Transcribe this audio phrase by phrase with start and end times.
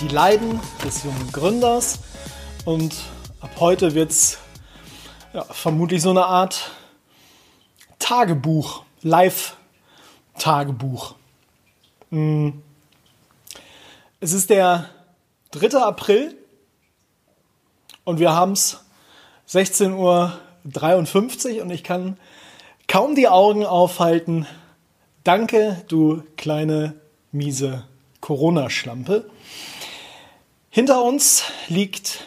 [0.00, 2.00] die Leiden des jungen Gründers.
[2.64, 2.94] Und
[3.40, 4.38] ab heute wird es
[5.32, 6.70] ja, vermutlich so eine Art
[7.98, 11.14] Tagebuch, Live-Tagebuch.
[12.10, 12.62] Hm.
[14.20, 14.90] Es ist der
[15.52, 15.78] 3.
[15.78, 16.36] April
[18.04, 18.80] und wir haben es
[19.48, 22.18] 16.53 Uhr und ich kann
[22.88, 24.46] kaum die Augen aufhalten.
[25.24, 26.94] Danke, du kleine,
[27.32, 27.84] miese
[28.20, 29.30] Corona-Schlampe.
[30.76, 32.26] Hinter uns liegt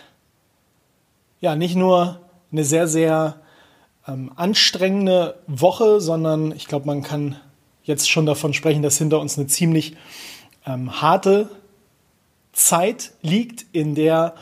[1.40, 2.20] ja nicht nur
[2.52, 3.42] eine sehr, sehr
[4.08, 7.40] ähm, anstrengende Woche, sondern ich glaube, man kann
[7.84, 9.98] jetzt schon davon sprechen, dass hinter uns eine ziemlich
[10.66, 11.52] ähm, harte
[12.52, 14.34] Zeit liegt, in der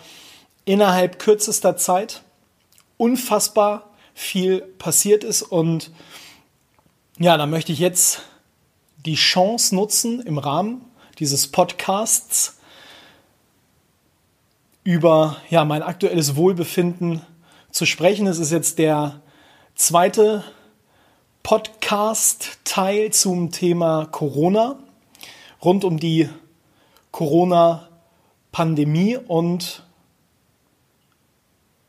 [0.64, 2.24] innerhalb kürzester Zeit
[2.96, 5.42] unfassbar viel passiert ist.
[5.42, 5.92] Und
[7.20, 8.22] ja, da möchte ich jetzt
[9.06, 10.86] die Chance nutzen, im Rahmen
[11.20, 12.57] dieses Podcasts
[14.88, 17.22] über ja, mein aktuelles Wohlbefinden
[17.72, 18.26] zu sprechen.
[18.26, 19.20] Es ist jetzt der
[19.76, 20.46] zweite
[21.44, 24.80] Podcast-Teil zum Thema Corona,
[25.62, 26.30] rund um die
[27.12, 29.18] Corona-Pandemie.
[29.18, 29.84] Und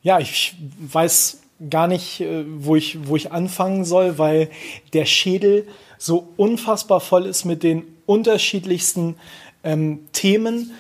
[0.03, 4.51] ja, ich weiß gar nicht, äh, wo ich, wo ich anfangen soll, weil
[4.93, 5.69] der Schädel
[5.99, 9.15] so unfassbar voll ist mit den unterschiedlichsten
[9.63, 10.73] ähm, Themen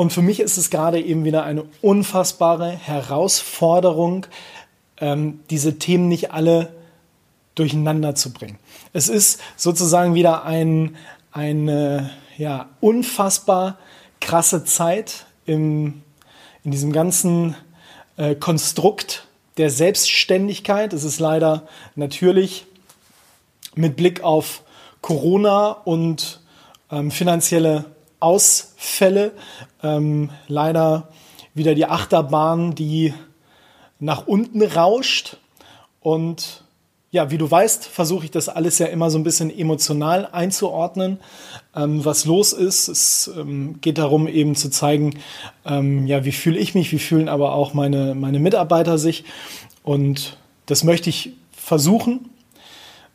[0.00, 4.24] und für mich ist es gerade eben wieder eine unfassbare Herausforderung,
[4.96, 6.72] ähm, diese Themen nicht alle
[7.54, 8.58] durcheinander zu bringen.
[8.94, 10.96] Es ist sozusagen wieder ein,
[11.32, 13.76] eine ja, unfassbar
[14.22, 16.00] krasse Zeit im,
[16.64, 17.54] in diesem ganzen
[18.16, 20.94] äh, Konstrukt der Selbstständigkeit.
[20.94, 22.64] Es ist leider natürlich
[23.74, 24.62] mit Blick auf
[25.02, 26.40] Corona und
[26.90, 27.84] ähm, finanzielle
[28.20, 29.32] Ausfälle.
[29.82, 31.08] Ähm, leider
[31.54, 33.14] wieder die Achterbahn, die
[33.98, 35.36] nach unten rauscht.
[36.00, 36.64] Und
[37.12, 41.18] ja, wie du weißt, versuche ich das alles ja immer so ein bisschen emotional einzuordnen,
[41.74, 42.88] ähm, was los ist.
[42.88, 45.18] Es ähm, geht darum, eben zu zeigen,
[45.66, 49.24] ähm, ja, wie fühle ich mich, wie fühlen aber auch meine, meine Mitarbeiter sich.
[49.82, 50.36] Und
[50.66, 52.30] das möchte ich versuchen.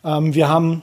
[0.03, 0.81] Ähm, wir haben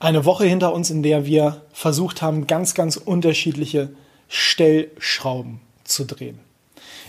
[0.00, 3.90] eine Woche hinter uns, in der wir versucht haben, ganz, ganz unterschiedliche
[4.28, 6.38] Stellschrauben zu drehen.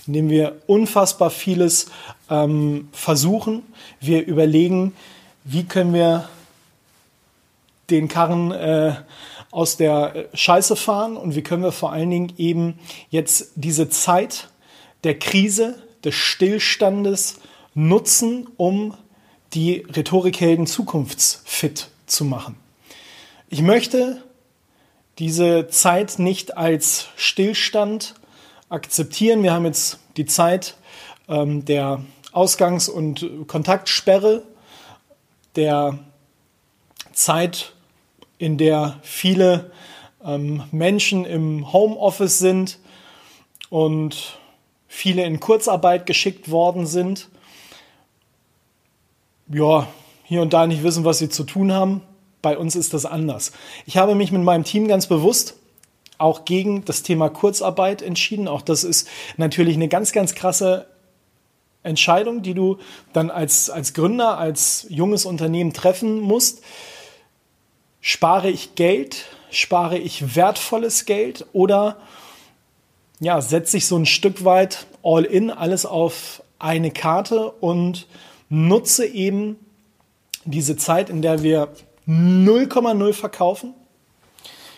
[0.08, 1.88] Indem wir unfassbar vieles
[2.30, 3.64] ähm, versuchen.
[4.00, 4.94] Wir überlegen,
[5.44, 6.30] wie können wir
[7.90, 8.96] den Karren äh,
[9.52, 12.80] aus der Scheiße fahren und wie können wir vor allen Dingen eben
[13.10, 14.50] jetzt diese Zeit
[15.04, 17.40] der Krise, des Stillstandes
[17.74, 18.96] nutzen, um
[19.54, 22.56] die Rhetorikhelden zukunftsfit zu machen.
[23.52, 24.22] Ich möchte
[25.18, 28.14] diese Zeit nicht als Stillstand
[28.70, 29.42] akzeptieren.
[29.42, 30.78] Wir haben jetzt die Zeit
[31.28, 34.44] ähm, der Ausgangs- und Kontaktsperre,
[35.56, 35.98] der
[37.12, 37.74] Zeit,
[38.38, 39.72] in der viele
[40.24, 42.78] ähm, Menschen im Homeoffice sind
[43.72, 44.38] und
[44.88, 47.30] viele in Kurzarbeit geschickt worden sind.
[49.48, 49.88] Ja,
[50.24, 52.04] hier und da nicht wissen, was sie zu tun haben.
[52.42, 53.52] Bei uns ist das anders.
[53.86, 55.56] Ich habe mich mit meinem Team ganz bewusst
[56.18, 58.48] auch gegen das Thema Kurzarbeit entschieden.
[58.48, 59.08] Auch das ist
[59.38, 60.86] natürlich eine ganz, ganz krasse
[61.82, 62.78] Entscheidung, die du
[63.14, 66.62] dann als, als Gründer, als junges Unternehmen treffen musst.
[68.02, 69.26] Spare ich Geld?
[69.50, 71.46] Spare ich wertvolles Geld?
[71.54, 71.98] Oder
[73.20, 78.08] ja, setze ich so ein Stück weit all in, alles auf eine Karte und
[78.50, 79.58] nutze eben
[80.44, 81.70] diese Zeit, in der wir
[82.09, 83.76] 0,0 verkaufen.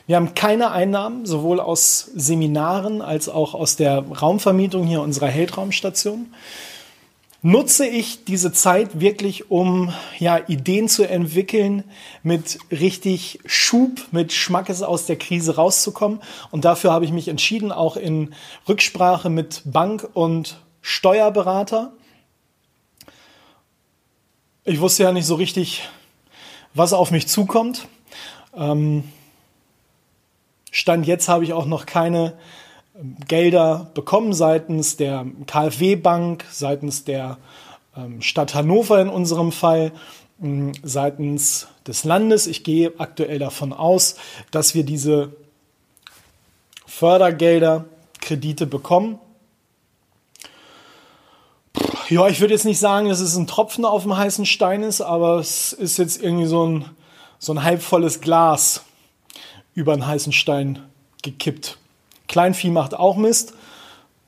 [0.05, 6.33] Wir haben keine Einnahmen, sowohl aus Seminaren als auch aus der Raumvermietung hier unserer Heldraumstation.
[7.43, 11.85] Nutze ich diese Zeit wirklich, um ja, Ideen zu entwickeln,
[12.21, 16.19] mit richtig Schub, mit Schmackes aus der Krise rauszukommen.
[16.51, 18.35] Und dafür habe ich mich entschieden, auch in
[18.67, 21.93] Rücksprache mit Bank und Steuerberater.
[24.65, 25.89] Ich wusste ja nicht so richtig,
[26.73, 27.87] was auf mich zukommt.
[28.55, 29.03] Ähm,
[30.71, 32.33] Stand jetzt habe ich auch noch keine
[32.95, 37.37] ähm, Gelder bekommen seitens der KfW Bank, seitens der
[37.95, 39.91] ähm, Stadt Hannover in unserem Fall,
[40.41, 42.47] ähm, seitens des Landes.
[42.47, 44.15] Ich gehe aktuell davon aus,
[44.51, 45.35] dass wir diese
[46.85, 47.85] Fördergelder,
[48.21, 49.19] Kredite bekommen.
[52.11, 54.99] Ja, ich würde jetzt nicht sagen, dass es ein Tropfen auf dem heißen Stein ist,
[54.99, 56.85] aber es ist jetzt irgendwie so ein,
[57.39, 58.83] so ein halbvolles Glas
[59.75, 60.83] über einen heißen Stein
[61.23, 61.77] gekippt.
[62.27, 63.53] Kleinvieh macht auch Mist,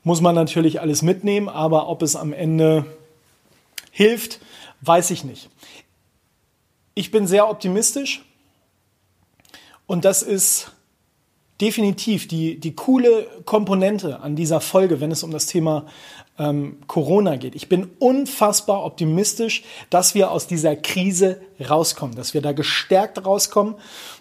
[0.02, 2.86] muss man natürlich alles mitnehmen, aber ob es am Ende
[3.90, 4.40] hilft,
[4.80, 5.50] weiß ich nicht.
[6.94, 8.24] Ich bin sehr optimistisch
[9.86, 10.72] und das ist
[11.60, 15.84] definitiv die, die coole Komponente an dieser Folge, wenn es um das Thema
[16.38, 17.54] ähm, Corona geht.
[17.54, 23.76] Ich bin unfassbar optimistisch, dass wir aus dieser Krise rauskommen, dass wir da gestärkt rauskommen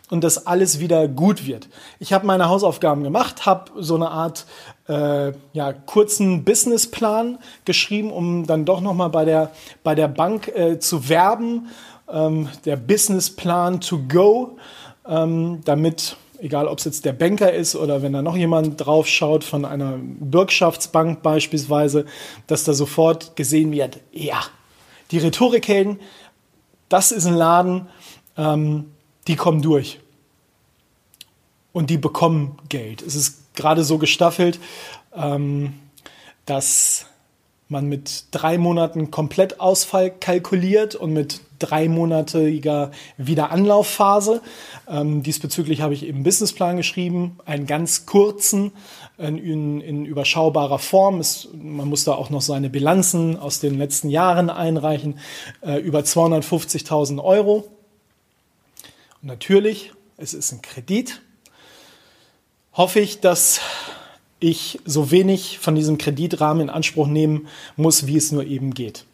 [0.09, 1.69] und dass alles wieder gut wird.
[1.99, 4.45] Ich habe meine Hausaufgaben gemacht, habe so eine Art
[4.87, 9.51] äh, ja, kurzen Businessplan geschrieben, um dann doch nochmal bei der,
[9.83, 11.69] bei der Bank äh, zu werben.
[12.11, 14.57] Ähm, der Businessplan to go,
[15.07, 19.07] ähm, damit egal ob es jetzt der Banker ist oder wenn da noch jemand drauf
[19.07, 22.05] schaut von einer Bürgschaftsbank beispielsweise,
[22.47, 24.41] dass da sofort gesehen wird, ja,
[25.11, 26.01] die Rhetorikhelden,
[26.89, 27.87] das ist ein Laden,
[28.37, 28.91] ähm,
[29.27, 30.01] die kommen durch.
[31.71, 33.01] Und die bekommen Geld.
[33.01, 34.59] Es ist gerade so gestaffelt,
[35.15, 35.73] ähm,
[36.45, 37.05] dass
[37.69, 44.41] man mit drei Monaten Komplettausfall kalkuliert und mit dreimonatiger Wiederanlaufphase.
[44.87, 48.71] Ähm, diesbezüglich habe ich eben Businessplan geschrieben, einen ganz kurzen,
[49.17, 51.19] in, in überschaubarer Form.
[51.19, 55.19] Es, man muss da auch noch seine Bilanzen aus den letzten Jahren einreichen,
[55.61, 57.67] äh, über 250.000 Euro.
[59.21, 61.21] Und natürlich, es ist ein Kredit.
[62.73, 63.61] Hoffe ich, dass
[64.39, 69.05] ich so wenig von diesem Kreditrahmen in Anspruch nehmen muss, wie es nur eben geht.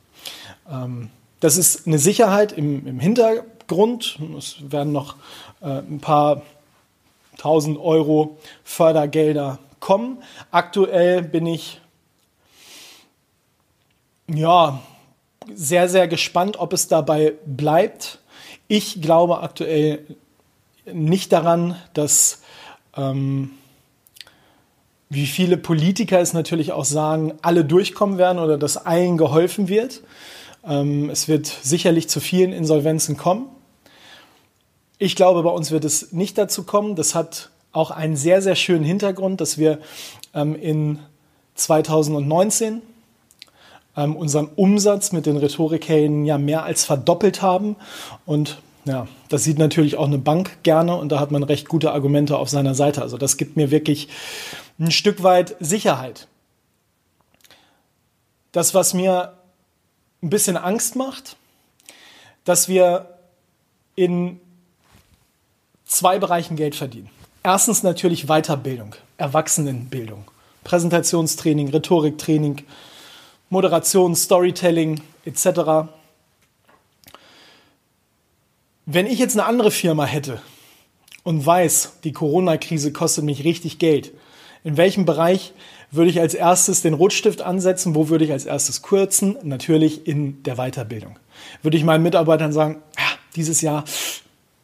[0.70, 4.20] Ähm, das ist eine Sicherheit im, im Hintergrund.
[4.38, 5.16] Es werden noch
[5.62, 6.42] äh, ein paar
[7.38, 10.22] tausend Euro Fördergelder kommen.
[10.52, 11.80] Aktuell bin ich
[14.28, 14.82] ja
[15.54, 18.20] sehr, sehr gespannt, ob es dabei bleibt.
[18.68, 20.06] Ich glaube aktuell
[20.86, 22.42] nicht daran, dass
[22.96, 23.52] ähm,
[25.10, 30.02] wie viele Politiker es natürlich auch sagen, alle durchkommen werden oder dass allen geholfen wird.
[30.66, 33.48] Ähm, es wird sicherlich zu vielen Insolvenzen kommen.
[34.98, 36.96] Ich glaube, bei uns wird es nicht dazu kommen.
[36.96, 39.80] Das hat auch einen sehr, sehr schönen Hintergrund, dass wir
[40.34, 41.00] ähm, in
[41.56, 42.82] 2019
[43.96, 47.76] ähm, unseren Umsatz mit den Rhetorikhelden ja mehr als verdoppelt haben.
[48.26, 51.92] Und ja, das sieht natürlich auch eine Bank gerne und da hat man recht gute
[51.92, 53.02] Argumente auf seiner Seite.
[53.02, 54.08] Also das gibt mir wirklich
[54.80, 56.28] ein Stück weit Sicherheit.
[58.52, 59.34] Das, was mir
[60.22, 61.38] ein bisschen Angst macht,
[62.44, 63.18] dass wir
[63.96, 64.40] in
[65.86, 67.10] zwei Bereichen Geld verdienen.
[67.44, 70.30] Erstens natürlich Weiterbildung, Erwachsenenbildung,
[70.64, 72.64] Präsentationstraining, Rhetoriktraining,
[73.50, 75.90] Moderation, Storytelling etc.
[78.86, 80.42] Wenn ich jetzt eine andere Firma hätte
[81.24, 84.12] und weiß, die Corona-Krise kostet mich richtig Geld,
[84.64, 85.54] in welchem Bereich
[85.92, 87.96] würde ich als erstes den Rotstift ansetzen?
[87.96, 89.38] Wo würde ich als erstes kürzen?
[89.44, 91.18] Natürlich in der Weiterbildung.
[91.64, 93.86] Würde ich meinen Mitarbeitern sagen, ja, dieses Jahr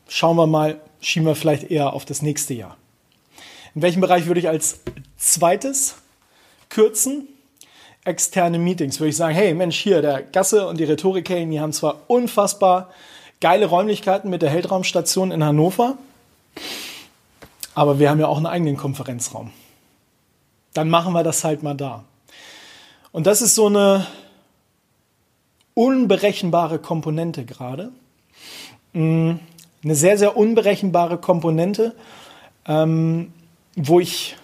[0.08, 2.78] schauen wir mal, schieben wir vielleicht eher auf das nächste Jahr.
[3.74, 4.80] In welchem Bereich würde ich als
[5.18, 5.96] zweites
[6.70, 7.28] kürzen?
[8.04, 9.00] Externe Meetings.
[9.00, 12.92] Würde ich sagen, hey Mensch, hier der Gasse und die Rhetorik, die haben zwar unfassbar
[13.42, 15.98] geile Räumlichkeiten mit der Heldraumstation in Hannover,
[17.74, 19.52] aber wir haben ja auch einen eigenen Konferenzraum
[20.76, 22.04] dann machen wir das halt mal da.
[23.12, 24.06] Und das ist so eine
[25.74, 27.92] unberechenbare Komponente gerade.
[28.94, 29.36] Mm,
[29.84, 31.96] eine sehr, sehr unberechenbare Komponente,
[32.68, 33.32] ähm,
[33.76, 34.36] wo ich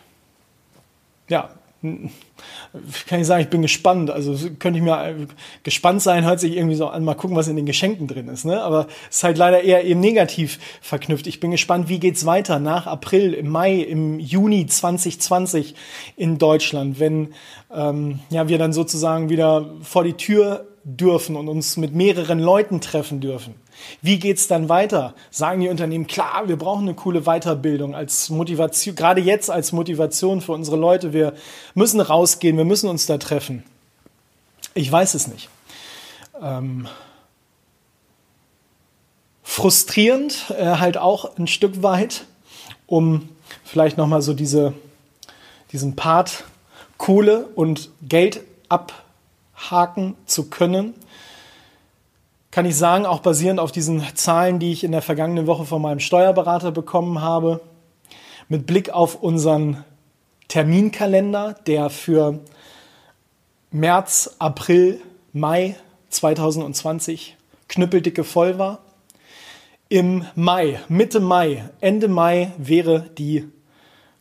[1.28, 1.50] ja
[1.82, 4.12] kann ich sagen, ich bin gespannt.
[4.12, 5.28] Also könnte ich mir äh,
[5.64, 8.46] gespannt sein, hört sich irgendwie so an, mal gucken, was in den Geschenken drin ist.
[8.46, 8.62] Ne?
[8.62, 11.28] Aber es ist halt leider eher eben negativ verknüpft.
[11.28, 15.76] Ich bin gespannt, wie geht's weiter nach April, im Mai, im Juni 2020
[16.18, 17.34] in Deutschland, wenn
[17.74, 22.82] ähm, ja, wir dann sozusagen wieder vor die Tür dürfen und uns mit mehreren Leuten
[22.82, 23.56] treffen dürfen.
[24.02, 25.14] Wie geht's dann weiter?
[25.30, 30.42] Sagen die Unternehmen, klar, wir brauchen eine coole Weiterbildung als Motivation, gerade jetzt als Motivation
[30.42, 31.14] für unsere Leute.
[31.14, 31.34] Wir
[31.76, 33.64] müssen rausgehen, wir müssen uns da treffen.
[34.74, 35.50] Ich weiß es nicht.
[36.42, 36.88] Ähm,
[39.44, 42.26] frustrierend äh, halt auch ein Stück weit,
[42.88, 43.30] um
[43.64, 44.74] vielleicht nochmal so diese,
[45.72, 46.46] diesen Part
[46.98, 50.94] Kohle und Geld abhaken zu können,
[52.52, 55.82] kann ich sagen, auch basierend auf diesen Zahlen, die ich in der vergangenen Woche von
[55.82, 57.62] meinem Steuerberater bekommen habe,
[58.50, 59.86] mit Blick auf unseren
[60.50, 62.42] Terminkalender, der für
[63.72, 65.00] März, April,
[65.32, 65.78] Mai
[66.10, 67.38] 2020
[67.70, 68.80] knüppeldicke voll war.
[69.88, 73.48] Im Mai, Mitte Mai, Ende Mai wäre die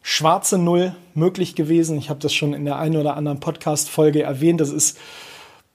[0.02, 1.98] schwarze Null möglich gewesen.
[1.98, 4.60] Ich habe das schon in der einen oder anderen Podcast-Folge erwähnt.
[4.60, 4.98] Das ist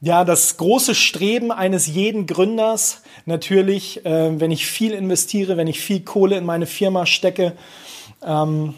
[0.02, 3.02] ja das große Streben eines jeden Gründers.
[3.26, 7.54] Natürlich, äh, wenn ich viel investiere, wenn ich viel Kohle in meine Firma stecke,
[8.24, 8.74] ähm,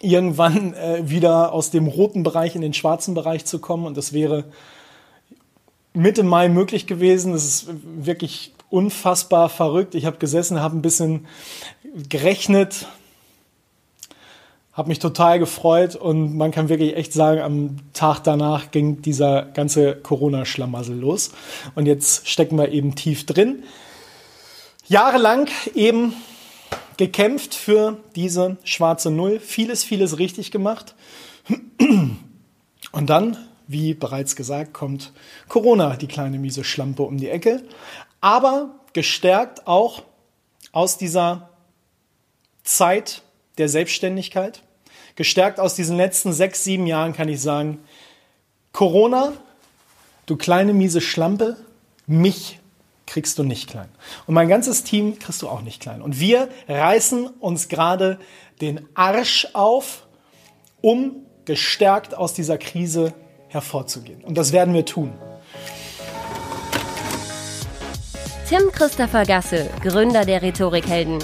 [0.00, 3.86] irgendwann äh, wieder aus dem roten Bereich in den schwarzen Bereich zu kommen.
[3.86, 4.44] Und das wäre
[5.92, 7.32] Mitte Mai möglich gewesen.
[7.32, 9.94] Das ist wirklich unfassbar verrückt.
[9.94, 11.26] Ich habe gesessen, habe ein bisschen
[12.08, 12.86] gerechnet,
[14.78, 19.42] habe mich total gefreut und man kann wirklich echt sagen, am Tag danach ging dieser
[19.42, 21.32] ganze Corona-Schlamassel los.
[21.74, 23.64] Und jetzt stecken wir eben tief drin.
[24.86, 26.12] Jahrelang eben
[26.96, 30.94] gekämpft für diese schwarze Null, vieles, vieles richtig gemacht.
[32.92, 35.12] Und dann, wie bereits gesagt, kommt
[35.48, 37.64] Corona, die kleine miese Schlampe um die Ecke.
[38.20, 40.04] Aber gestärkt auch
[40.70, 41.48] aus dieser
[42.62, 43.22] Zeit
[43.58, 44.62] der Selbstständigkeit,
[45.18, 47.80] gestärkt aus diesen letzten sechs, sieben Jahren kann ich sagen,
[48.72, 49.32] Corona,
[50.26, 51.56] du kleine miese Schlampe,
[52.06, 52.60] mich
[53.04, 53.88] kriegst du nicht klein.
[54.28, 56.02] Und mein ganzes Team kriegst du auch nicht klein.
[56.02, 58.20] Und wir reißen uns gerade
[58.60, 60.06] den Arsch auf,
[60.82, 63.12] um gestärkt aus dieser Krise
[63.48, 64.22] hervorzugehen.
[64.22, 65.12] Und das werden wir tun.
[68.48, 71.18] Tim Christopher Gasse, Gründer der Rhetorikhelden.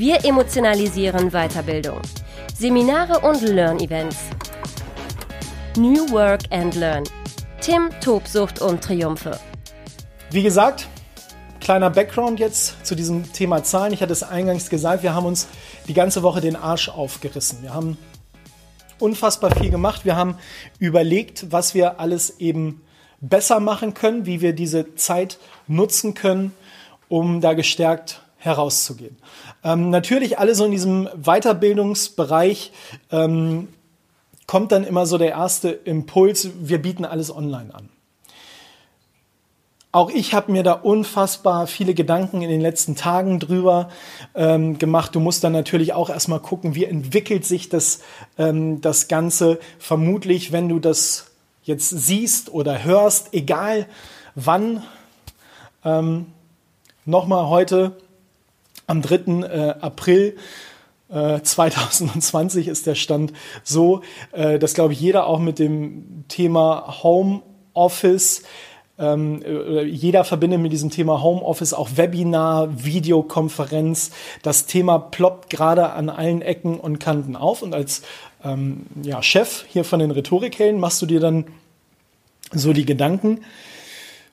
[0.00, 2.00] Wir emotionalisieren Weiterbildung.
[2.56, 4.16] Seminare und Learn-Events.
[5.76, 7.04] New Work and Learn.
[7.60, 9.38] Tim Tobsucht und Triumphe.
[10.30, 10.88] Wie gesagt,
[11.60, 13.92] kleiner Background jetzt zu diesem Thema Zahlen.
[13.92, 15.48] Ich hatte es eingangs gesagt, wir haben uns
[15.86, 17.58] die ganze Woche den Arsch aufgerissen.
[17.60, 17.98] Wir haben
[19.00, 20.06] unfassbar viel gemacht.
[20.06, 20.38] Wir haben
[20.78, 22.80] überlegt, was wir alles eben
[23.20, 25.38] besser machen können, wie wir diese Zeit
[25.68, 26.54] nutzen können,
[27.10, 29.16] um da gestärkt herauszugehen.
[29.62, 32.72] Ähm, natürlich alles so in diesem Weiterbildungsbereich
[33.12, 33.68] ähm,
[34.46, 37.88] kommt dann immer so der erste Impuls, wir bieten alles online an.
[39.92, 43.90] Auch ich habe mir da unfassbar viele Gedanken in den letzten Tagen drüber
[44.34, 45.14] ähm, gemacht.
[45.14, 48.00] Du musst dann natürlich auch erstmal gucken, wie entwickelt sich das,
[48.38, 49.58] ähm, das Ganze.
[49.80, 51.32] Vermutlich, wenn du das
[51.64, 53.86] jetzt siehst oder hörst, egal
[54.36, 54.84] wann,
[55.84, 56.26] ähm,
[57.04, 57.96] nochmal heute
[58.90, 59.14] am 3.
[59.42, 60.36] Äh, April
[61.08, 63.32] 2020 äh, ist der Stand
[63.64, 67.42] so, äh, dass, glaube ich, jeder auch mit dem Thema Home
[67.74, 68.42] Office
[68.98, 74.10] ähm, äh, jeder verbindet mit diesem Thema Homeoffice auch Webinar, Videokonferenz.
[74.42, 77.62] Das Thema ploppt gerade an allen Ecken und Kanten auf.
[77.62, 78.02] Und als
[78.44, 81.46] ähm, ja, Chef hier von den Rhetorikhelden machst du dir dann
[82.52, 83.40] so die Gedanken,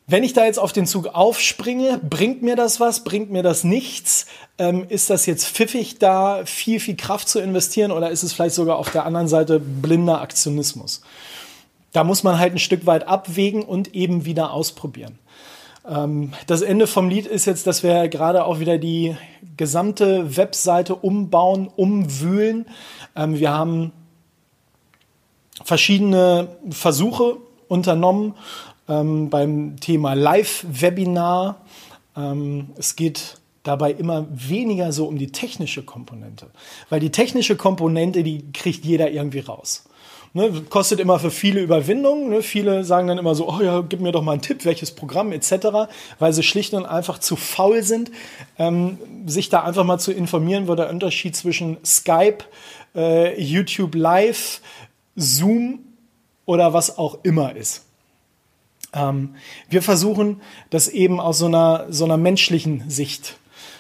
[0.08, 3.64] wenn ich da jetzt auf den Zug aufspringe, bringt mir das was, bringt mir das
[3.64, 4.26] nichts?
[4.58, 8.56] Ähm, ist das jetzt pfiffig, da viel, viel Kraft zu investieren oder ist es vielleicht
[8.56, 11.02] sogar auf der anderen Seite blinder Aktionismus?
[11.98, 15.18] da muss man halt ein Stück weit abwägen und eben wieder ausprobieren.
[15.88, 19.18] Ähm, das Ende vom Lied ist jetzt, dass wir gerade auch wieder die
[19.58, 22.68] gesamte Webseite umbauen, umwühlen.
[23.16, 23.92] Ähm, wir haben
[25.64, 27.38] verschiedene Versuche
[27.68, 28.36] unternommen
[28.88, 31.62] ähm, beim Thema Live-Webinar.
[32.77, 36.48] es geht dabei immer weniger so um die technische Komponente,
[36.89, 39.84] weil die technische Komponente, die kriegt jeder irgendwie raus.
[40.34, 42.29] Ne, kostet immer für viele Überwindung.
[42.29, 42.44] Ne?
[42.44, 45.32] Viele sagen dann immer so, oh ja, gib mir doch mal einen Tipp, welches Programm
[45.32, 45.89] etc.,
[46.20, 48.12] weil sie schlicht und einfach zu faul sind,
[48.60, 52.44] ähm, sich da einfach mal zu informieren, wo der Unterschied zwischen Skype,
[52.94, 54.62] äh, YouTube Live,
[55.15, 55.79] Zoom
[56.46, 57.87] oder was auch immer ist.
[58.98, 59.36] Ähm,
[59.70, 63.38] wir versuchen das eben aus so einer, so einer menschlichen Sicht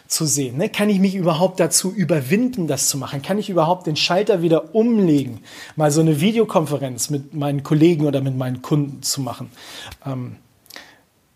[0.07, 0.57] zu sehen.
[0.57, 0.69] Ne?
[0.69, 3.21] Kann ich mich überhaupt dazu überwinden, das zu machen?
[3.21, 5.41] Kann ich überhaupt den Schalter wieder umlegen,
[5.75, 9.49] mal so eine Videokonferenz mit meinen Kollegen oder mit meinen Kunden zu machen?
[10.05, 10.37] Ähm,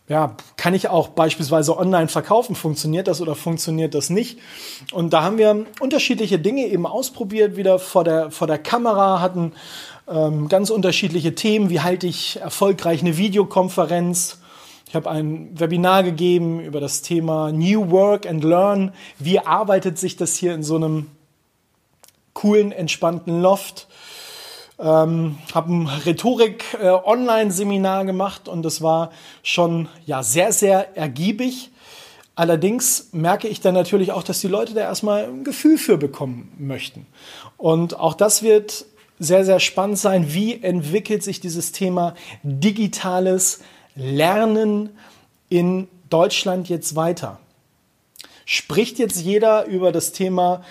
[0.08, 2.56] ja, kann ich auch beispielsweise online verkaufen?
[2.56, 4.40] Funktioniert das oder funktioniert das nicht?
[4.92, 9.54] Und da haben wir unterschiedliche Dinge eben ausprobiert, wieder vor der, vor der Kamera, hatten
[10.10, 11.70] ähm, ganz unterschiedliche Themen.
[11.70, 14.40] Wie halte ich erfolgreich eine Videokonferenz?
[14.88, 18.92] Ich habe ein Webinar gegeben über das Thema New Work and Learn.
[19.20, 21.08] Wie arbeitet sich das hier in so einem
[22.34, 23.88] coolen, entspannten Loft.
[24.82, 29.12] Ähm, habe ein Rhetorik-Online-Seminar äh, gemacht und das war
[29.44, 31.70] schon ja, sehr, sehr ergiebig.
[32.34, 36.52] Allerdings merke ich dann natürlich auch, dass die Leute da erstmal ein Gefühl für bekommen
[36.58, 37.06] möchten.
[37.58, 38.86] Und auch das wird
[39.20, 40.34] sehr, sehr spannend sein.
[40.34, 43.60] Wie entwickelt sich dieses Thema digitales
[43.96, 44.90] Lernen
[45.50, 47.40] in Deutschland jetzt weiter?
[48.46, 50.64] Spricht jetzt jeder über das Thema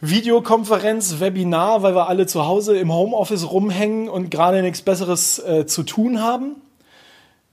[0.00, 5.66] Videokonferenz, Webinar, weil wir alle zu Hause im Homeoffice rumhängen und gerade nichts Besseres äh,
[5.66, 6.56] zu tun haben?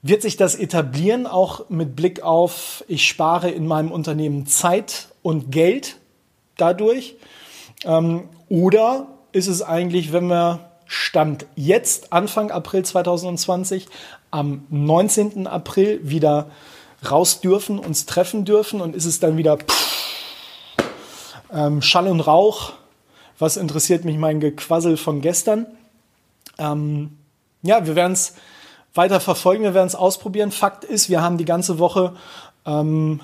[0.02, 5.52] Wird sich das etablieren, auch mit Blick auf, ich spare in meinem Unternehmen Zeit und
[5.52, 5.98] Geld
[6.56, 7.16] dadurch?
[7.84, 13.88] Ähm, oder ist es eigentlich, wenn wir Stand jetzt, Anfang April 2020,
[14.32, 15.48] am 19.
[15.48, 16.50] April wieder
[17.10, 19.97] raus dürfen, uns treffen dürfen und ist es dann wieder pff,
[21.52, 22.74] ähm, Schall und Rauch?
[23.40, 25.68] Was interessiert mich mein Gequassel von gestern?
[26.58, 27.18] Ähm,
[27.62, 28.36] ja, wir werden es
[28.94, 30.52] weiter verfolgen, wir werden es ausprobieren.
[30.52, 32.16] Fakt ist, wir haben die ganze Woche
[32.66, 33.22] ähm,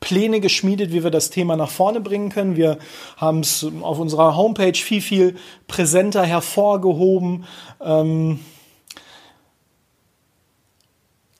[0.00, 2.56] Pläne geschmiedet, wie wir das Thema nach vorne bringen können.
[2.56, 2.78] Wir
[3.16, 5.36] haben es auf unserer Homepage viel, viel
[5.66, 7.44] präsenter hervorgehoben.
[7.80, 8.40] Ähm,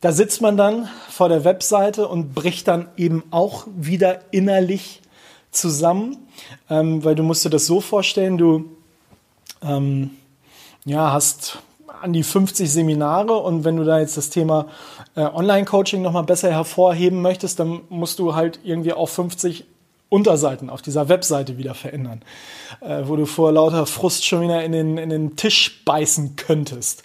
[0.01, 5.03] da sitzt man dann vor der Webseite und bricht dann eben auch wieder innerlich
[5.51, 6.17] zusammen,
[6.71, 8.65] ähm, weil du musst dir das so vorstellen, du
[9.63, 10.11] ähm,
[10.85, 11.59] ja, hast
[12.01, 14.69] an die 50 Seminare und wenn du da jetzt das Thema
[15.17, 19.65] äh, Online-Coaching nochmal besser hervorheben möchtest, dann musst du halt irgendwie auch 50
[20.09, 22.23] Unterseiten auf dieser Webseite wieder verändern,
[22.81, 27.03] äh, wo du vor lauter Frust schon wieder in den, in den Tisch beißen könntest.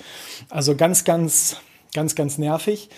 [0.50, 1.57] Also ganz, ganz,
[1.93, 2.89] ganz, ganz nervig.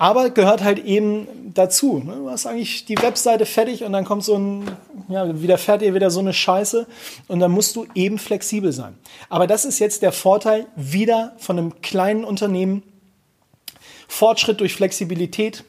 [0.00, 1.98] Aber gehört halt eben dazu.
[1.98, 2.14] Ne?
[2.14, 4.64] Du hast eigentlich die Webseite fertig und dann kommt so ein,
[5.10, 6.86] ja, wieder fertig, wieder so eine Scheiße
[7.28, 8.96] und dann musst du eben flexibel sein.
[9.28, 12.82] Aber das ist jetzt der Vorteil wieder von einem kleinen Unternehmen.
[14.08, 15.64] Fortschritt durch Flexibilität.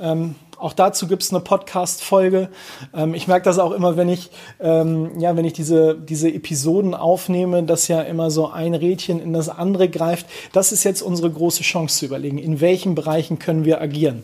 [0.00, 2.48] Ähm, auch dazu gibt es eine Podcast-Folge.
[2.94, 6.94] Ähm, ich merke das auch immer, wenn ich, ähm, ja, wenn ich diese, diese Episoden
[6.94, 10.26] aufnehme, dass ja immer so ein Rädchen in das andere greift.
[10.52, 14.22] Das ist jetzt unsere große Chance zu überlegen, in welchen Bereichen können wir agieren.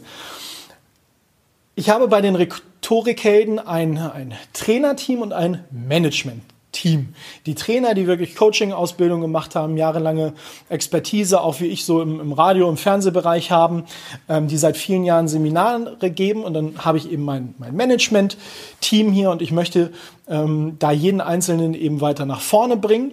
[1.75, 6.43] Ich habe bei den Rhetorikhelden ein, ein Trainerteam und ein Management.
[6.73, 7.15] Team.
[7.47, 10.33] Die Trainer, die wirklich Coaching-Ausbildung gemacht haben, jahrelange
[10.69, 13.85] Expertise, auch wie ich so im, im Radio- und Fernsehbereich haben,
[14.29, 16.43] ähm, die seit vielen Jahren Seminare geben.
[16.43, 19.93] Und dann habe ich eben mein, mein Management-Team hier und ich möchte
[20.29, 23.13] ähm, da jeden Einzelnen eben weiter nach vorne bringen.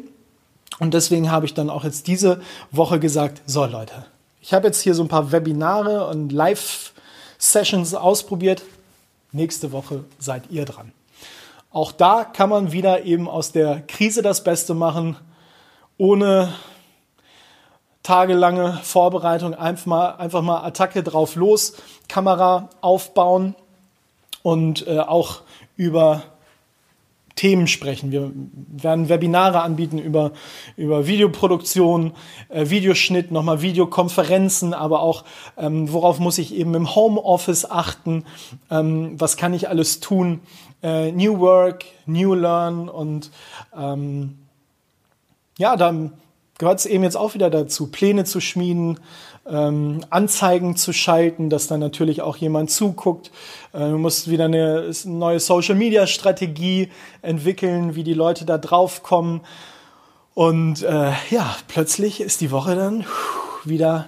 [0.80, 2.42] Und deswegen habe ich dann auch jetzt diese
[2.72, 4.06] Woche gesagt, so Leute,
[4.42, 8.64] ich habe jetzt hier so ein paar Webinare und Live-Sessions ausprobiert.
[9.34, 10.94] Nächste Woche seid ihr dran.
[11.72, 15.18] Auch da kann man wieder eben aus der Krise das Beste machen,
[15.98, 16.54] ohne
[18.02, 21.76] tagelange Vorbereitung, einfach mal, einfach mal Attacke drauf los,
[22.08, 23.54] Kamera aufbauen
[24.42, 25.42] und äh, auch
[25.76, 26.24] über
[27.36, 28.12] Themen sprechen.
[28.12, 30.32] Wir werden Webinare anbieten über,
[30.76, 32.14] über Videoproduktion,
[32.50, 35.24] äh, Videoschnitt, nochmal Videokonferenzen, aber auch,
[35.56, 38.26] ähm, worauf muss ich eben im Homeoffice achten,
[38.70, 40.42] ähm, was kann ich alles tun,
[40.84, 43.32] äh, New Work, New Learn und
[43.78, 44.38] ähm,
[45.58, 46.14] ja, dann
[46.58, 49.00] gehört es eben jetzt auch wieder dazu, Pläne zu schmieden,
[49.50, 53.32] ähm, Anzeigen zu schalten, dass dann natürlich auch jemand zuguckt.
[53.74, 56.90] Äh, du musst wieder eine, eine neue Social-Media-Strategie
[57.22, 59.42] entwickeln, wie die Leute da drauf kommen.
[60.34, 63.06] Und äh, ja, plötzlich ist die Woche dann
[63.66, 64.08] wieder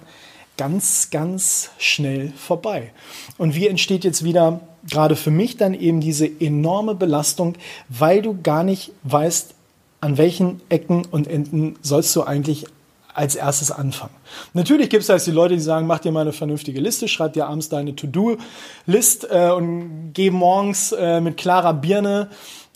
[0.57, 2.91] ganz, ganz schnell vorbei.
[3.37, 7.55] Und wie entsteht jetzt wieder gerade für mich dann eben diese enorme Belastung,
[7.89, 9.53] weil du gar nicht weißt,
[10.01, 12.65] an welchen Ecken und Enden sollst du eigentlich
[13.13, 14.13] als erstes anfangen.
[14.53, 17.07] Natürlich gibt es da jetzt die Leute, die sagen, mach dir mal eine vernünftige Liste,
[17.07, 22.29] schreib dir abends deine To-Do-List äh, und geh morgens äh, mit klarer Birne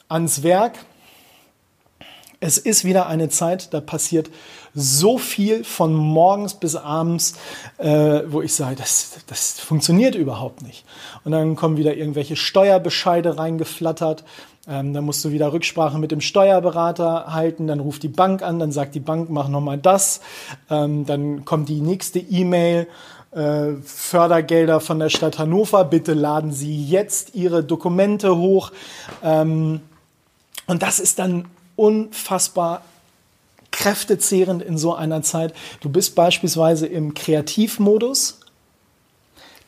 [0.09, 0.85] ans Werk.
[2.41, 4.29] Es ist wieder eine Zeit, da passiert
[4.75, 7.35] so viel von morgens bis abends,
[7.77, 10.83] äh, wo ich sage, das, das funktioniert überhaupt nicht.
[11.23, 14.25] Und dann kommen wieder irgendwelche Steuerbescheide reingeflattert.
[14.67, 18.59] Ähm, dann musst du wieder Rücksprache mit dem Steuerberater halten, dann ruft die Bank an,
[18.59, 20.21] dann sagt die Bank, mach nochmal das.
[20.69, 22.87] Ähm, dann kommt die nächste E-Mail,
[23.31, 28.71] äh, Fördergelder von der Stadt Hannover, bitte laden Sie jetzt Ihre Dokumente hoch.
[29.23, 29.81] Ähm,
[30.67, 32.81] und das ist dann unfassbar
[33.75, 35.53] kräftezehrend in so einer Zeit.
[35.81, 38.39] Du bist beispielsweise im Kreativmodus,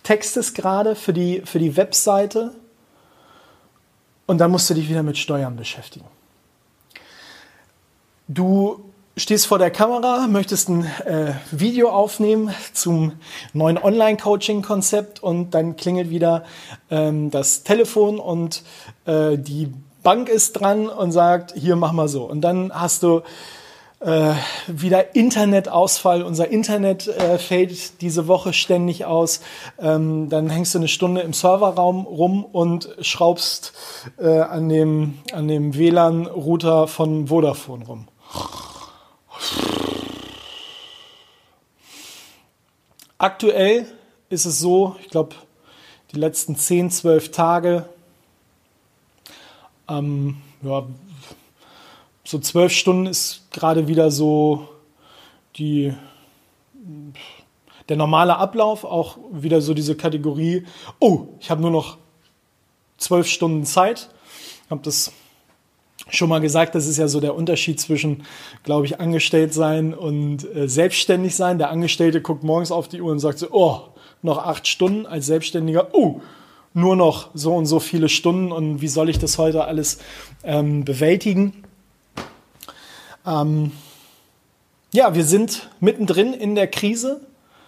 [0.04, 2.56] textest gerade für die, für die Webseite
[4.26, 6.06] und dann musst du dich wieder mit Steuern beschäftigen.
[8.30, 8.84] du
[9.18, 13.14] stehst vor der Kamera, möchtest ein äh, Video aufnehmen zum
[13.52, 16.46] neuen Online-Coaching-Konzept und dann klingelt wieder
[16.90, 18.64] ähm, das Telefon und
[19.06, 22.24] äh, die Bank ist dran und sagt, hier mach mal so.
[22.24, 23.24] Und dann hast du
[24.00, 24.34] äh,
[24.68, 26.22] wieder Internetausfall.
[26.22, 29.42] Unser Internet äh, fällt diese Woche ständig aus.
[29.80, 33.74] Ähm, dann hängst du eine Stunde im Serverraum rum und schraubst
[34.18, 38.08] äh, an dem, an dem WLAN-Router von Vodafone rum.
[43.18, 43.88] Aktuell
[44.30, 45.36] ist es so, ich glaube,
[46.12, 47.90] die letzten 10, 12 Tage,
[49.90, 50.84] ähm, ja,
[52.28, 54.68] so zwölf Stunden ist gerade wieder so
[55.56, 55.94] die,
[57.88, 60.66] der normale Ablauf, auch wieder so diese Kategorie,
[61.00, 61.98] oh, ich habe nur noch
[62.98, 64.10] zwölf Stunden Zeit.
[64.66, 65.14] Ich habe das
[66.10, 68.24] schon mal gesagt, das ist ja so der Unterschied zwischen,
[68.64, 71.60] glaube ich, angestellt sein und äh, selbstständig sein.
[71.60, 73.84] Der Angestellte guckt morgens auf die Uhr und sagt so, oh,
[74.22, 75.06] noch acht Stunden.
[75.06, 76.20] Als Selbstständiger, oh,
[76.74, 80.00] nur noch so und so viele Stunden und wie soll ich das heute alles
[80.44, 81.64] ähm, bewältigen?
[83.28, 83.74] Ähm,
[84.94, 87.20] ja, wir sind mittendrin in der Krise.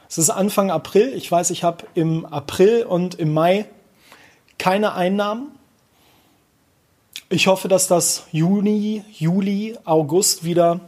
[0.07, 1.13] Es ist Anfang April.
[1.13, 3.65] Ich weiß, ich habe im April und im Mai
[4.57, 5.51] keine Einnahmen.
[7.29, 10.79] Ich hoffe, dass das Juni, Juli, August wieder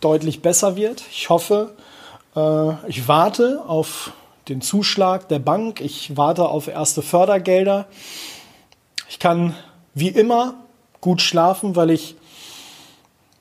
[0.00, 1.04] deutlich besser wird.
[1.12, 1.76] Ich hoffe,
[2.34, 4.12] äh, ich warte auf
[4.48, 5.80] den Zuschlag der Bank.
[5.82, 7.86] Ich warte auf erste Fördergelder.
[9.08, 9.54] Ich kann
[9.94, 10.54] wie immer
[11.00, 12.16] gut schlafen, weil ich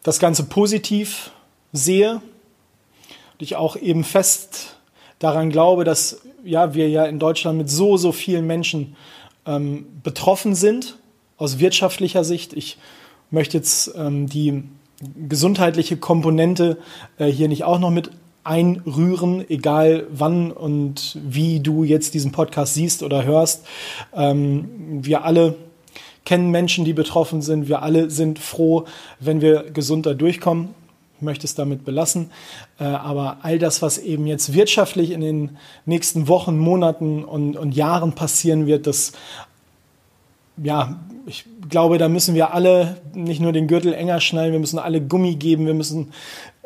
[0.10, 1.30] das Ganze positiv
[1.72, 4.78] sehe und ich auch eben fest
[5.20, 8.96] daran glaube, dass ja, wir ja in Deutschland mit so, so vielen Menschen
[9.46, 10.98] ähm, betroffen sind,
[11.38, 12.54] aus wirtschaftlicher Sicht.
[12.54, 12.80] Ich
[13.30, 14.64] möchte jetzt ähm, die
[15.28, 16.80] gesundheitliche Komponente
[17.20, 18.10] äh, hier nicht auch noch mit
[18.44, 23.64] einrühren, egal wann und wie du jetzt diesen Podcast siehst oder hörst.
[24.16, 25.56] Ähm, wir alle
[26.30, 27.70] kennen Menschen, die betroffen sind.
[27.70, 28.86] Wir alle sind froh,
[29.20, 30.76] wenn wir gesund da durchkommen.
[31.18, 32.30] Ich möchte es damit belassen.
[32.80, 37.72] Äh, aber all das, was eben jetzt wirtschaftlich in den nächsten Wochen, Monaten und, und
[37.72, 39.14] Jahren passieren wird, das
[40.64, 44.80] ja, ich glaube, da müssen wir alle nicht nur den Gürtel enger schnallen, wir müssen
[44.80, 46.12] alle Gummi geben, wir müssen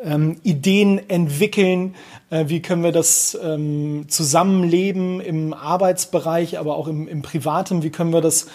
[0.02, 1.94] ähm, Ideen entwickeln,
[2.30, 7.90] äh, wie können wir das ähm, Zusammenleben im Arbeitsbereich, aber auch im, im Privaten, wie
[7.90, 8.46] können wir das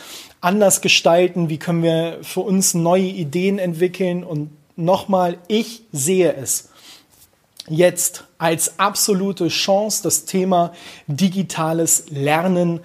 [0.41, 4.23] anders gestalten, wie können wir für uns neue Ideen entwickeln.
[4.23, 6.69] Und nochmal, ich sehe es
[7.67, 10.71] jetzt als absolute Chance, das Thema
[11.08, 12.80] digitales Lernen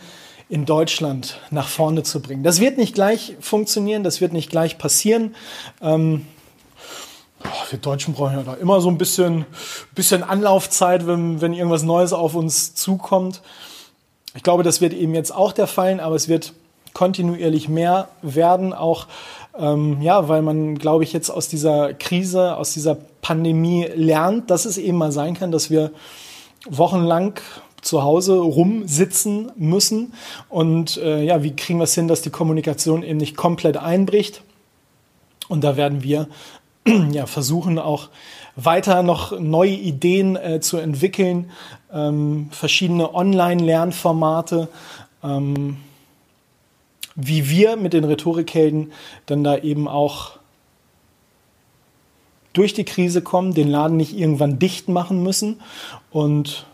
[0.49, 2.43] in Deutschland nach vorne zu bringen.
[2.43, 5.35] Das wird nicht gleich funktionieren, das wird nicht gleich passieren.
[5.81, 6.27] Ähm,
[7.71, 9.47] wir Deutschen brauchen ja da immer so ein bisschen,
[9.95, 13.43] bisschen Anlaufzeit, wenn, wenn irgendwas Neues auf uns zukommt.
[14.35, 16.53] Ich glaube, das wird eben jetzt auch der Fall, aber es wird
[16.93, 19.07] kontinuierlich mehr werden, auch
[19.59, 24.65] ähm, ja, weil man, glaube ich, jetzt aus dieser Krise, aus dieser Pandemie lernt, dass
[24.65, 25.93] es eben mal sein kann, dass wir
[26.69, 27.41] wochenlang
[27.85, 30.15] zu Hause rumsitzen müssen.
[30.49, 34.43] Und äh, ja, wie kriegen wir es hin, dass die Kommunikation eben nicht komplett einbricht?
[35.49, 36.29] Und da werden wir
[37.13, 38.09] ja, versuchen auch
[38.57, 41.51] weiter noch neue Ideen äh, zu entwickeln,
[41.93, 44.69] ähm, verschiedene Online-Lernformate.
[45.23, 45.77] Ähm,
[47.17, 48.93] wie wir mit den Rhetorikhelden
[49.27, 50.33] dann da eben auch
[52.53, 55.61] durch die Krise kommen, den Laden nicht irgendwann dicht machen müssen.
[56.11, 56.67] Und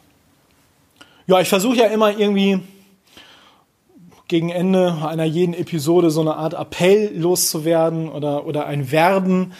[1.30, 2.58] ja, ich versuche ja immer irgendwie
[4.26, 9.52] gegen Ende einer jeden Episode so eine Art Appell loszuwerden oder, oder ein Werben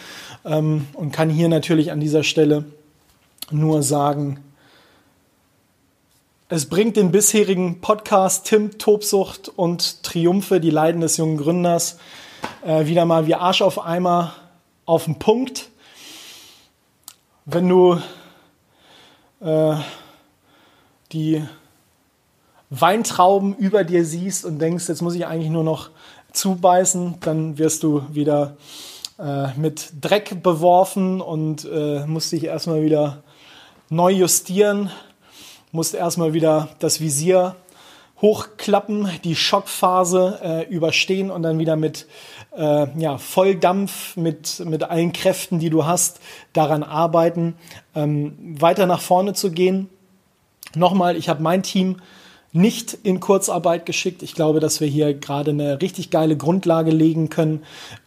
[0.43, 2.65] ähm, und kann hier natürlich an dieser Stelle
[3.51, 4.41] nur sagen,
[6.49, 11.99] es bringt den bisherigen Podcast Tim Tobsucht und Triumphe, die Leiden des jungen Gründers,
[12.65, 14.35] äh, wieder mal wie Arsch auf Eimer
[14.85, 15.69] auf den Punkt.
[17.45, 17.97] Wenn du
[19.39, 19.75] äh,
[21.13, 21.41] die
[22.71, 25.91] Weintrauben über dir siehst und denkst, jetzt muss ich eigentlich nur noch
[26.33, 28.57] zubeißen, dann wirst du wieder
[29.19, 33.21] äh, mit Dreck beworfen und äh, musst dich erstmal wieder
[33.89, 34.89] neu justieren
[35.71, 37.55] musste erstmal wieder das Visier
[38.21, 42.07] hochklappen, die Schockphase äh, überstehen und dann wieder mit
[42.55, 46.19] äh, ja, Volldampf, mit, mit allen Kräften, die du hast,
[46.53, 47.55] daran arbeiten,
[47.95, 49.89] ähm, weiter nach vorne zu gehen.
[50.75, 51.97] Nochmal, ich habe mein Team
[52.53, 54.23] nicht in Kurzarbeit geschickt.
[54.23, 57.63] Ich glaube, dass wir hier gerade eine richtig geile Grundlage legen können,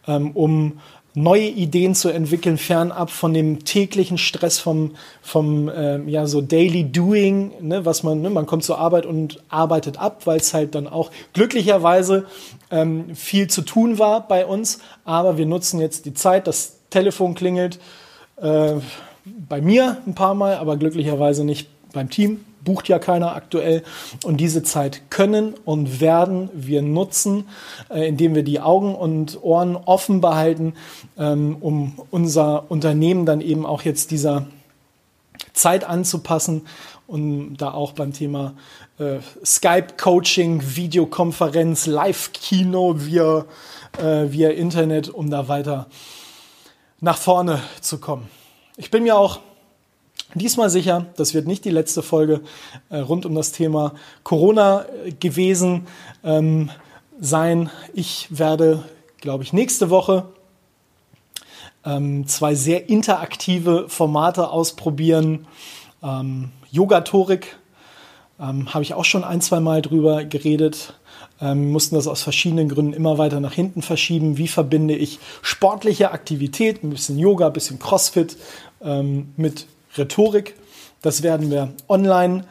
[0.07, 0.79] ähm, um
[1.15, 6.91] neue Ideen zu entwickeln, fernab von dem täglichen Stress vom, vom äh, ja, so Daily
[6.91, 10.75] Doing, ne, was man, ne, man kommt zur Arbeit und arbeitet ab, weil es halt
[10.75, 12.25] dann auch glücklicherweise
[12.69, 14.79] ähm, viel zu tun war bei uns.
[15.05, 17.79] Aber wir nutzen jetzt die Zeit, das Telefon klingelt
[18.35, 18.73] äh,
[19.23, 23.83] bei mir ein paar Mal, aber glücklicherweise nicht beim Team bucht ja keiner aktuell.
[24.25, 27.47] Und diese Zeit können und werden wir nutzen,
[27.89, 30.73] äh, indem wir die Augen und Ohren offen behalten,
[31.17, 34.47] ähm, um unser Unternehmen dann eben auch jetzt dieser
[35.53, 36.63] Zeit anzupassen
[37.07, 38.55] und da auch beim Thema
[38.99, 43.45] äh, Skype-Coaching, Videokonferenz, Live-Kino via,
[43.97, 45.87] äh, via Internet, um da weiter
[47.01, 48.27] nach vorne zu kommen.
[48.77, 49.39] Ich bin mir auch
[50.33, 52.41] Diesmal sicher, das wird nicht die letzte Folge
[52.89, 55.87] äh, rund um das Thema Corona äh, gewesen
[56.23, 56.71] ähm,
[57.19, 57.69] sein.
[57.93, 58.83] Ich werde,
[59.21, 60.25] glaube ich, nächste Woche
[61.85, 65.47] ähm, zwei sehr interaktive Formate ausprobieren.
[66.03, 67.57] Ähm, Yogatorik
[68.39, 70.95] ähm, habe ich auch schon ein, zwei Mal drüber geredet.
[71.39, 74.37] Ähm, mussten das aus verschiedenen Gründen immer weiter nach hinten verschieben.
[74.37, 78.37] Wie verbinde ich sportliche Aktivität, ein bisschen Yoga, ein bisschen Crossfit
[78.81, 80.55] ähm, mit Rhetorik.
[81.01, 82.45] Das werden wir online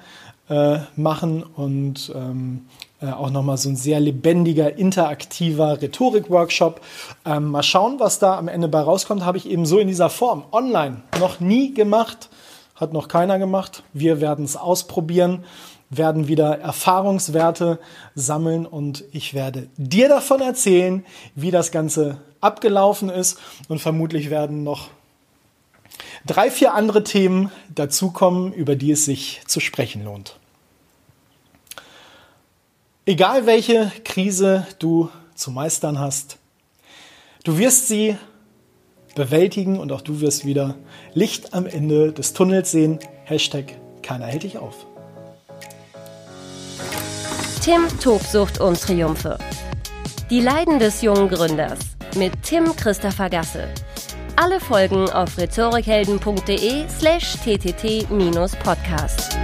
[0.48, 2.66] äh, machen und ähm,
[3.04, 6.80] äh, auch nochmal so ein sehr lebendiger, interaktiver Rhetorik-Workshop.
[7.26, 9.24] Ähm, mal schauen, was da am Ende bei rauskommt.
[9.24, 12.30] Habe ich eben so in dieser Form online noch nie gemacht.
[12.74, 13.82] Hat noch keiner gemacht.
[13.92, 15.44] Wir werden es ausprobieren,
[15.90, 17.78] werden wieder Erfahrungswerte
[18.14, 21.04] sammeln und ich werde dir davon erzählen,
[21.34, 24.88] wie das Ganze abgelaufen ist und vermutlich werden noch
[26.26, 30.36] drei, vier andere Themen dazukommen, über die es sich zu sprechen lohnt.
[33.06, 36.38] Egal welche Krise du zu meistern hast,
[37.44, 38.16] du wirst sie
[39.14, 40.76] bewältigen und auch du wirst wieder
[41.12, 42.98] Licht am Ende des Tunnels sehen.
[43.24, 44.86] Hashtag keiner hält dich auf.
[47.62, 49.38] Tim Tobsucht und Triumphe.
[50.30, 51.78] Die Leiden des jungen Gründers
[52.16, 53.68] mit Tim Christopher Gasse.
[54.36, 59.38] Alle Folgen auf rhetorikhelden.de slash ttt-podcast.